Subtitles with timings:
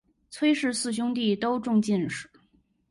[0.31, 2.27] 崔氏四兄弟都中进士。